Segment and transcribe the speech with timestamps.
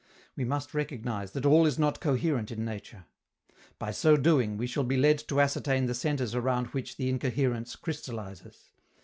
[0.35, 3.05] We must recognize that all is not coherent in nature.
[3.77, 7.75] By so doing, we shall be led to ascertain the centres around which the incoherence
[7.75, 8.71] crystallizes.